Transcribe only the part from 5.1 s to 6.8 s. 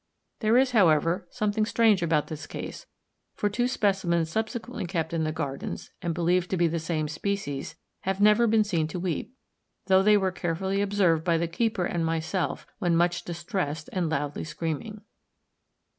in the Gardens, and believed to be the